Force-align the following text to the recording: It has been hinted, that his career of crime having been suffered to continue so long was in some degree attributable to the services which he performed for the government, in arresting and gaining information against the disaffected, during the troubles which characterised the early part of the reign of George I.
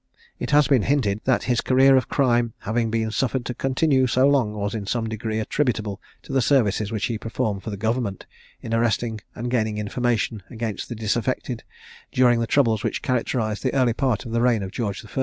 It 0.39 0.49
has 0.49 0.67
been 0.67 0.81
hinted, 0.81 1.21
that 1.25 1.43
his 1.43 1.61
career 1.61 1.95
of 1.95 2.09
crime 2.09 2.53
having 2.61 2.89
been 2.89 3.11
suffered 3.11 3.45
to 3.45 3.53
continue 3.53 4.07
so 4.07 4.27
long 4.27 4.53
was 4.53 4.73
in 4.73 4.87
some 4.87 5.07
degree 5.07 5.37
attributable 5.39 6.01
to 6.23 6.33
the 6.33 6.41
services 6.41 6.91
which 6.91 7.05
he 7.05 7.19
performed 7.19 7.61
for 7.61 7.69
the 7.69 7.77
government, 7.77 8.25
in 8.63 8.73
arresting 8.73 9.21
and 9.35 9.51
gaining 9.51 9.77
information 9.77 10.41
against 10.49 10.89
the 10.89 10.95
disaffected, 10.95 11.61
during 12.11 12.39
the 12.39 12.47
troubles 12.47 12.83
which 12.83 13.03
characterised 13.03 13.61
the 13.61 13.75
early 13.75 13.93
part 13.93 14.25
of 14.25 14.31
the 14.31 14.41
reign 14.41 14.63
of 14.63 14.71
George 14.71 15.05
I. 15.05 15.19